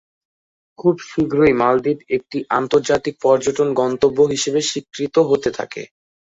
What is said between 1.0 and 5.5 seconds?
শীঘ্রই, মালদ্বীপ একটি আন্তর্জাতিক পর্যটন গন্তব্য হিসেবে স্বীকৃত হতে